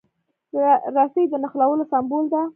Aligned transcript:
رسۍ 0.95 1.23
د 1.29 1.33
نښلولو 1.43 1.83
سمبول 1.91 2.25
ده. 2.33 2.41